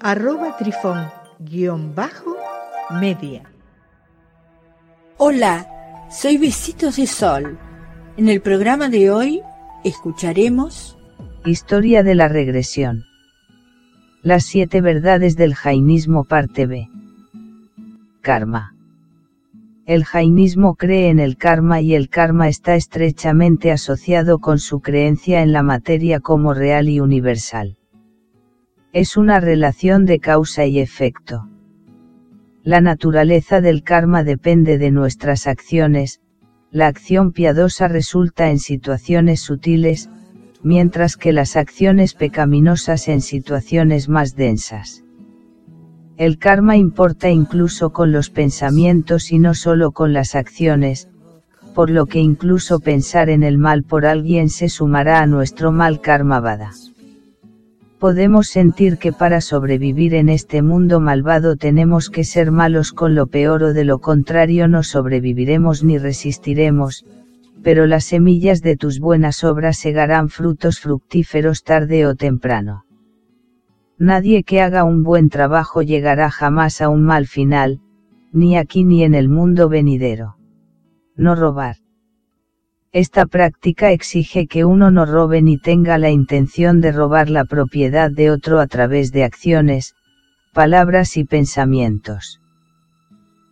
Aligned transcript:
arroba 0.00 0.56
trifón-media. 0.56 3.42
Hola, 5.16 5.66
soy 6.10 6.38
Besitos 6.38 6.96
de 6.96 7.06
Sol. 7.06 7.58
En 8.16 8.28
el 8.28 8.40
programa 8.40 8.88
de 8.88 9.10
hoy 9.10 9.42
escucharemos 9.84 10.98
Historia 11.44 12.02
de 12.02 12.14
la 12.14 12.28
regresión. 12.28 13.04
Las 14.22 14.44
siete 14.44 14.80
verdades 14.80 15.36
del 15.36 15.54
jainismo 15.54 16.24
parte 16.24 16.66
B. 16.66 16.88
Karma. 18.20 18.74
El 19.86 20.04
jainismo 20.04 20.74
cree 20.74 21.10
en 21.10 21.20
el 21.20 21.36
karma 21.36 21.80
y 21.80 21.94
el 21.94 22.08
karma 22.08 22.48
está 22.48 22.74
estrechamente 22.74 23.70
asociado 23.70 24.40
con 24.40 24.58
su 24.58 24.80
creencia 24.80 25.42
en 25.42 25.52
la 25.52 25.62
materia 25.62 26.18
como 26.18 26.54
real 26.54 26.88
y 26.88 26.98
universal. 26.98 27.75
Es 28.98 29.18
una 29.18 29.40
relación 29.40 30.06
de 30.06 30.20
causa 30.20 30.64
y 30.64 30.78
efecto. 30.78 31.50
La 32.62 32.80
naturaleza 32.80 33.60
del 33.60 33.82
karma 33.82 34.24
depende 34.24 34.78
de 34.78 34.90
nuestras 34.90 35.46
acciones, 35.46 36.22
la 36.70 36.86
acción 36.86 37.32
piadosa 37.32 37.88
resulta 37.88 38.48
en 38.48 38.58
situaciones 38.58 39.40
sutiles, 39.40 40.08
mientras 40.62 41.18
que 41.18 41.34
las 41.34 41.56
acciones 41.56 42.14
pecaminosas 42.14 43.08
en 43.08 43.20
situaciones 43.20 44.08
más 44.08 44.34
densas. 44.34 45.04
El 46.16 46.38
karma 46.38 46.78
importa 46.78 47.28
incluso 47.28 47.92
con 47.92 48.12
los 48.12 48.30
pensamientos 48.30 49.30
y 49.30 49.38
no 49.38 49.52
solo 49.52 49.92
con 49.92 50.14
las 50.14 50.34
acciones, 50.34 51.10
por 51.74 51.90
lo 51.90 52.06
que 52.06 52.20
incluso 52.20 52.80
pensar 52.80 53.28
en 53.28 53.42
el 53.42 53.58
mal 53.58 53.82
por 53.82 54.06
alguien 54.06 54.48
se 54.48 54.70
sumará 54.70 55.20
a 55.20 55.26
nuestro 55.26 55.70
mal 55.70 56.00
karma 56.00 56.40
vada. 56.40 56.72
Podemos 57.98 58.48
sentir 58.48 58.98
que 58.98 59.12
para 59.12 59.40
sobrevivir 59.40 60.14
en 60.14 60.28
este 60.28 60.60
mundo 60.60 61.00
malvado 61.00 61.56
tenemos 61.56 62.10
que 62.10 62.24
ser 62.24 62.50
malos 62.50 62.92
con 62.92 63.14
lo 63.14 63.26
peor 63.26 63.62
o 63.62 63.72
de 63.72 63.84
lo 63.84 64.00
contrario 64.00 64.68
no 64.68 64.82
sobreviviremos 64.82 65.82
ni 65.82 65.96
resistiremos, 65.96 67.06
pero 67.62 67.86
las 67.86 68.04
semillas 68.04 68.60
de 68.60 68.76
tus 68.76 69.00
buenas 69.00 69.44
obras 69.44 69.78
segarán 69.78 70.28
frutos 70.28 70.78
fructíferos 70.78 71.62
tarde 71.62 72.06
o 72.06 72.14
temprano. 72.14 72.84
Nadie 73.98 74.44
que 74.44 74.60
haga 74.60 74.84
un 74.84 75.02
buen 75.02 75.30
trabajo 75.30 75.80
llegará 75.80 76.30
jamás 76.30 76.82
a 76.82 76.90
un 76.90 77.02
mal 77.02 77.26
final, 77.26 77.80
ni 78.30 78.58
aquí 78.58 78.84
ni 78.84 79.04
en 79.04 79.14
el 79.14 79.30
mundo 79.30 79.70
venidero. 79.70 80.36
No 81.16 81.34
robar. 81.34 81.76
Esta 82.96 83.26
práctica 83.26 83.92
exige 83.92 84.46
que 84.46 84.64
uno 84.64 84.90
no 84.90 85.04
robe 85.04 85.42
ni 85.42 85.58
tenga 85.58 85.98
la 85.98 86.08
intención 86.08 86.80
de 86.80 86.92
robar 86.92 87.28
la 87.28 87.44
propiedad 87.44 88.10
de 88.10 88.30
otro 88.30 88.58
a 88.58 88.66
través 88.66 89.12
de 89.12 89.22
acciones, 89.22 89.94
palabras 90.54 91.18
y 91.18 91.24
pensamientos. 91.24 92.40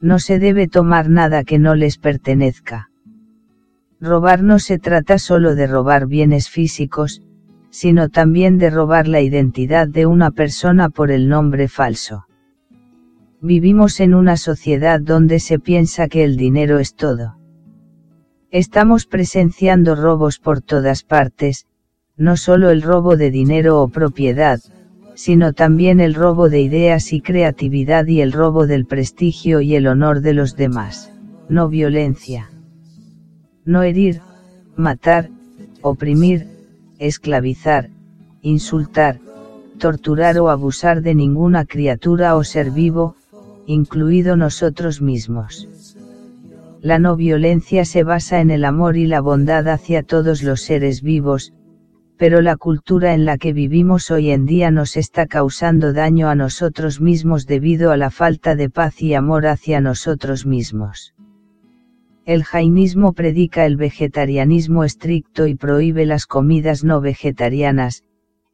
No 0.00 0.18
se 0.18 0.38
debe 0.38 0.66
tomar 0.66 1.10
nada 1.10 1.44
que 1.44 1.58
no 1.58 1.74
les 1.74 1.98
pertenezca. 1.98 2.88
Robar 4.00 4.42
no 4.42 4.58
se 4.58 4.78
trata 4.78 5.18
solo 5.18 5.54
de 5.54 5.66
robar 5.66 6.06
bienes 6.06 6.48
físicos, 6.48 7.20
sino 7.68 8.08
también 8.08 8.56
de 8.56 8.70
robar 8.70 9.08
la 9.08 9.20
identidad 9.20 9.86
de 9.86 10.06
una 10.06 10.30
persona 10.30 10.88
por 10.88 11.10
el 11.10 11.28
nombre 11.28 11.68
falso. 11.68 12.24
Vivimos 13.42 14.00
en 14.00 14.14
una 14.14 14.38
sociedad 14.38 15.02
donde 15.02 15.38
se 15.38 15.58
piensa 15.58 16.08
que 16.08 16.24
el 16.24 16.38
dinero 16.38 16.78
es 16.78 16.94
todo. 16.94 17.43
Estamos 18.54 19.06
presenciando 19.06 19.96
robos 19.96 20.38
por 20.38 20.60
todas 20.60 21.02
partes, 21.02 21.66
no 22.16 22.36
solo 22.36 22.70
el 22.70 22.82
robo 22.82 23.16
de 23.16 23.32
dinero 23.32 23.82
o 23.82 23.88
propiedad, 23.88 24.60
sino 25.16 25.54
también 25.54 25.98
el 25.98 26.14
robo 26.14 26.48
de 26.48 26.60
ideas 26.60 27.12
y 27.12 27.20
creatividad 27.20 28.06
y 28.06 28.20
el 28.20 28.30
robo 28.30 28.68
del 28.68 28.86
prestigio 28.86 29.60
y 29.60 29.74
el 29.74 29.88
honor 29.88 30.20
de 30.20 30.34
los 30.34 30.54
demás. 30.54 31.12
No 31.48 31.68
violencia. 31.68 32.48
No 33.64 33.82
herir, 33.82 34.20
matar, 34.76 35.30
oprimir, 35.82 36.46
esclavizar, 37.00 37.90
insultar, 38.40 39.18
torturar 39.80 40.38
o 40.38 40.48
abusar 40.48 41.02
de 41.02 41.16
ninguna 41.16 41.64
criatura 41.64 42.36
o 42.36 42.44
ser 42.44 42.70
vivo, 42.70 43.16
incluido 43.66 44.36
nosotros 44.36 45.02
mismos. 45.02 45.66
La 46.84 46.98
no 46.98 47.16
violencia 47.16 47.86
se 47.86 48.04
basa 48.04 48.42
en 48.42 48.50
el 48.50 48.62
amor 48.62 48.98
y 48.98 49.06
la 49.06 49.22
bondad 49.22 49.68
hacia 49.68 50.02
todos 50.02 50.42
los 50.42 50.60
seres 50.60 51.00
vivos, 51.00 51.54
pero 52.18 52.42
la 52.42 52.58
cultura 52.58 53.14
en 53.14 53.24
la 53.24 53.38
que 53.38 53.54
vivimos 53.54 54.10
hoy 54.10 54.30
en 54.30 54.44
día 54.44 54.70
nos 54.70 54.98
está 54.98 55.26
causando 55.26 55.94
daño 55.94 56.28
a 56.28 56.34
nosotros 56.34 57.00
mismos 57.00 57.46
debido 57.46 57.90
a 57.90 57.96
la 57.96 58.10
falta 58.10 58.54
de 58.54 58.68
paz 58.68 59.00
y 59.00 59.14
amor 59.14 59.46
hacia 59.46 59.80
nosotros 59.80 60.44
mismos. 60.44 61.14
El 62.26 62.44
jainismo 62.44 63.14
predica 63.14 63.64
el 63.64 63.78
vegetarianismo 63.78 64.84
estricto 64.84 65.46
y 65.46 65.54
prohíbe 65.54 66.04
las 66.04 66.26
comidas 66.26 66.84
no 66.84 67.00
vegetarianas, 67.00 68.04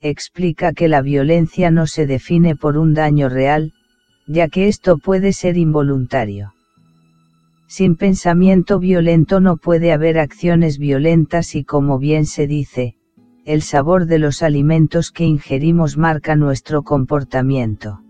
explica 0.01 0.73
que 0.73 0.87
la 0.87 1.03
violencia 1.03 1.73
no 1.73 1.89
se 1.89 2.07
define 2.07 2.55
por 2.55 2.79
un 2.79 2.95
daño 2.95 3.29
real, 3.29 3.73
ya 4.29 4.47
que 4.47 4.69
esto 4.69 4.99
puede 4.99 5.33
ser 5.33 5.57
involuntario. 5.57 6.53
Sin 7.71 7.95
pensamiento 7.95 8.81
violento 8.81 9.39
no 9.39 9.57
puede 9.57 9.93
haber 9.93 10.19
acciones 10.19 10.77
violentas 10.77 11.55
y 11.55 11.63
como 11.63 12.01
bien 12.01 12.27
se 12.27 12.49
dice, 12.49 12.97
el 13.45 13.63
sabor 13.63 14.07
de 14.07 14.19
los 14.19 14.43
alimentos 14.43 15.13
que 15.13 15.25
ingerimos 15.25 15.97
marca 15.97 16.35
nuestro 16.35 16.83
comportamiento. 16.83 18.03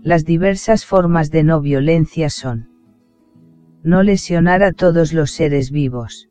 Las 0.00 0.24
diversas 0.24 0.86
formas 0.86 1.30
de 1.30 1.44
no 1.44 1.60
violencia 1.60 2.30
son 2.30 2.70
no 3.82 4.02
lesionar 4.02 4.62
a 4.62 4.72
todos 4.72 5.12
los 5.12 5.32
seres 5.32 5.70
vivos. 5.70 6.30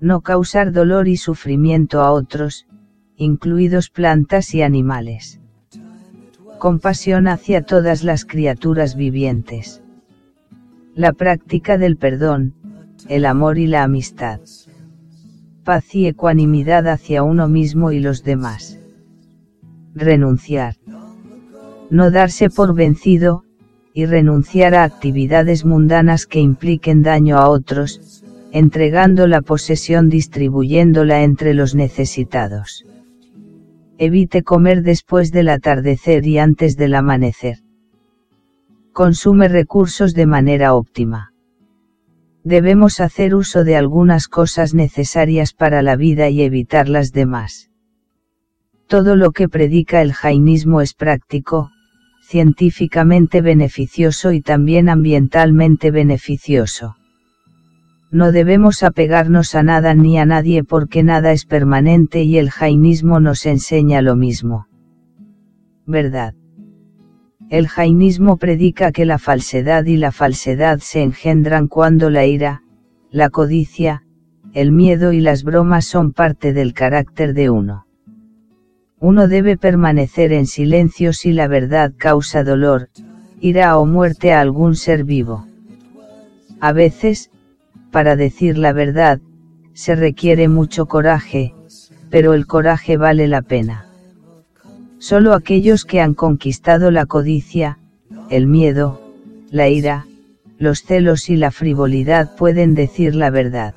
No 0.00 0.20
causar 0.20 0.70
dolor 0.70 1.08
y 1.08 1.16
sufrimiento 1.16 2.02
a 2.02 2.10
otros, 2.10 2.66
incluidos 3.16 3.88
plantas 3.88 4.54
y 4.54 4.60
animales. 4.60 5.40
Compasión 6.58 7.26
hacia 7.26 7.62
todas 7.62 8.04
las 8.04 8.26
criaturas 8.26 8.96
vivientes. 8.96 9.82
La 10.96 11.12
práctica 11.12 11.76
del 11.76 11.98
perdón, 11.98 12.54
el 13.10 13.26
amor 13.26 13.58
y 13.58 13.66
la 13.66 13.82
amistad. 13.82 14.40
Paz 15.62 15.94
y 15.94 16.06
ecuanimidad 16.06 16.88
hacia 16.88 17.22
uno 17.22 17.48
mismo 17.48 17.92
y 17.92 18.00
los 18.00 18.24
demás. 18.24 18.80
Renunciar. 19.94 20.76
No 21.90 22.10
darse 22.10 22.48
por 22.48 22.74
vencido, 22.74 23.44
y 23.92 24.06
renunciar 24.06 24.74
a 24.74 24.84
actividades 24.84 25.66
mundanas 25.66 26.24
que 26.24 26.40
impliquen 26.40 27.02
daño 27.02 27.36
a 27.36 27.50
otros, 27.50 28.24
entregando 28.50 29.26
la 29.26 29.42
posesión 29.42 30.08
distribuyéndola 30.08 31.24
entre 31.24 31.52
los 31.52 31.74
necesitados. 31.74 32.86
Evite 33.98 34.42
comer 34.42 34.82
después 34.82 35.30
del 35.30 35.50
atardecer 35.50 36.26
y 36.26 36.38
antes 36.38 36.78
del 36.78 36.94
amanecer. 36.94 37.65
Consume 38.96 39.48
recursos 39.48 40.14
de 40.14 40.24
manera 40.24 40.72
óptima. 40.72 41.34
Debemos 42.44 42.98
hacer 43.00 43.34
uso 43.34 43.62
de 43.62 43.76
algunas 43.76 44.26
cosas 44.26 44.72
necesarias 44.72 45.52
para 45.52 45.82
la 45.82 45.96
vida 45.96 46.30
y 46.30 46.40
evitar 46.40 46.88
las 46.88 47.12
demás. 47.12 47.70
Todo 48.86 49.14
lo 49.14 49.32
que 49.32 49.50
predica 49.50 50.00
el 50.00 50.14
jainismo 50.14 50.80
es 50.80 50.94
práctico, 50.94 51.70
científicamente 52.26 53.42
beneficioso 53.42 54.32
y 54.32 54.40
también 54.40 54.88
ambientalmente 54.88 55.90
beneficioso. 55.90 56.96
No 58.10 58.32
debemos 58.32 58.82
apegarnos 58.82 59.54
a 59.54 59.62
nada 59.62 59.92
ni 59.92 60.16
a 60.18 60.24
nadie 60.24 60.64
porque 60.64 61.02
nada 61.02 61.32
es 61.32 61.44
permanente 61.44 62.22
y 62.22 62.38
el 62.38 62.50
jainismo 62.50 63.20
nos 63.20 63.44
enseña 63.44 64.00
lo 64.00 64.16
mismo. 64.16 64.68
¿Verdad? 65.84 66.32
El 67.48 67.68
jainismo 67.68 68.38
predica 68.38 68.90
que 68.90 69.04
la 69.04 69.18
falsedad 69.18 69.84
y 69.84 69.96
la 69.96 70.10
falsedad 70.10 70.80
se 70.80 71.02
engendran 71.02 71.68
cuando 71.68 72.10
la 72.10 72.26
ira, 72.26 72.62
la 73.12 73.30
codicia, 73.30 74.02
el 74.52 74.72
miedo 74.72 75.12
y 75.12 75.20
las 75.20 75.44
bromas 75.44 75.84
son 75.84 76.12
parte 76.12 76.52
del 76.52 76.74
carácter 76.74 77.34
de 77.34 77.50
uno. 77.50 77.86
Uno 78.98 79.28
debe 79.28 79.56
permanecer 79.56 80.32
en 80.32 80.46
silencio 80.46 81.12
si 81.12 81.32
la 81.32 81.46
verdad 81.46 81.92
causa 81.96 82.42
dolor, 82.42 82.88
ira 83.40 83.78
o 83.78 83.86
muerte 83.86 84.32
a 84.32 84.40
algún 84.40 84.74
ser 84.74 85.04
vivo. 85.04 85.46
A 86.58 86.72
veces, 86.72 87.30
para 87.92 88.16
decir 88.16 88.58
la 88.58 88.72
verdad, 88.72 89.20
se 89.72 89.94
requiere 89.94 90.48
mucho 90.48 90.86
coraje, 90.86 91.54
pero 92.10 92.34
el 92.34 92.46
coraje 92.46 92.96
vale 92.96 93.28
la 93.28 93.42
pena. 93.42 93.85
Solo 94.98 95.34
aquellos 95.34 95.84
que 95.84 96.00
han 96.00 96.14
conquistado 96.14 96.90
la 96.90 97.06
codicia, 97.06 97.78
el 98.30 98.46
miedo, 98.46 99.00
la 99.50 99.68
ira, 99.68 100.06
los 100.58 100.82
celos 100.82 101.28
y 101.28 101.36
la 101.36 101.50
frivolidad 101.50 102.34
pueden 102.36 102.74
decir 102.74 103.14
la 103.14 103.30
verdad. 103.30 103.74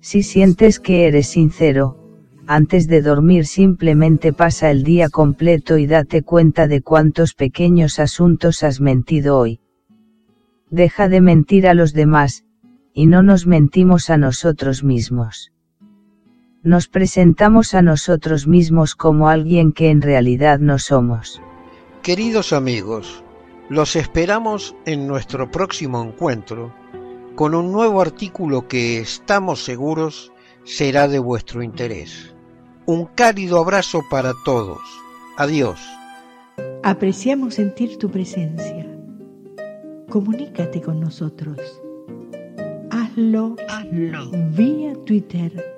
Si 0.00 0.22
sientes 0.22 0.80
que 0.80 1.06
eres 1.06 1.26
sincero, 1.26 1.98
antes 2.46 2.88
de 2.88 3.02
dormir 3.02 3.44
simplemente 3.44 4.32
pasa 4.32 4.70
el 4.70 4.82
día 4.82 5.10
completo 5.10 5.76
y 5.76 5.86
date 5.86 6.22
cuenta 6.22 6.66
de 6.66 6.80
cuántos 6.80 7.34
pequeños 7.34 7.98
asuntos 7.98 8.62
has 8.62 8.80
mentido 8.80 9.38
hoy. 9.38 9.60
Deja 10.70 11.08
de 11.08 11.20
mentir 11.20 11.68
a 11.68 11.74
los 11.74 11.92
demás, 11.92 12.44
y 12.94 13.06
no 13.06 13.22
nos 13.22 13.46
mentimos 13.46 14.08
a 14.08 14.16
nosotros 14.16 14.82
mismos. 14.82 15.52
Nos 16.68 16.86
presentamos 16.86 17.72
a 17.72 17.80
nosotros 17.80 18.46
mismos 18.46 18.94
como 18.94 19.30
alguien 19.30 19.72
que 19.72 19.88
en 19.88 20.02
realidad 20.02 20.58
no 20.58 20.78
somos. 20.78 21.40
Queridos 22.02 22.52
amigos, 22.52 23.24
los 23.70 23.96
esperamos 23.96 24.76
en 24.84 25.06
nuestro 25.06 25.50
próximo 25.50 26.02
encuentro 26.02 26.74
con 27.36 27.54
un 27.54 27.72
nuevo 27.72 28.02
artículo 28.02 28.68
que 28.68 28.98
estamos 28.98 29.64
seguros 29.64 30.30
será 30.64 31.08
de 31.08 31.18
vuestro 31.18 31.62
interés. 31.62 32.34
Un 32.84 33.06
cálido 33.06 33.60
abrazo 33.60 34.02
para 34.10 34.34
todos. 34.44 34.82
Adiós. 35.38 35.80
Apreciamos 36.82 37.54
sentir 37.54 37.96
tu 37.96 38.10
presencia. 38.10 38.86
Comunícate 40.10 40.82
con 40.82 41.00
nosotros. 41.00 41.58
Hazlo, 42.90 43.56
Hazlo. 43.70 44.30
vía 44.50 44.92
Twitter 45.06 45.77